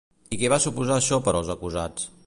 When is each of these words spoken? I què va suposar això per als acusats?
I 0.37 0.39
què 0.43 0.49
va 0.53 0.59
suposar 0.63 0.97
això 0.97 1.21
per 1.29 1.35
als 1.41 1.55
acusats? 1.57 2.13